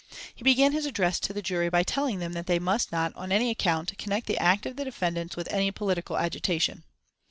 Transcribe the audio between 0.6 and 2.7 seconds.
his address to the jury by telling them that they